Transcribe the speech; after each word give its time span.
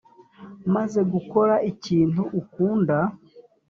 umaze 0.67 1.01
gukora 1.13 1.55
ikintu 1.71 2.21
ukunda, 2.41 2.97